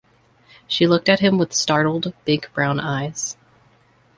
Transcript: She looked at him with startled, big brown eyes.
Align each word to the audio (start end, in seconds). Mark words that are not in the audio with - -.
She 0.65 0.87
looked 0.87 1.09
at 1.09 1.19
him 1.19 1.37
with 1.37 1.53
startled, 1.53 2.11
big 2.25 2.49
brown 2.53 2.79
eyes. 2.79 3.37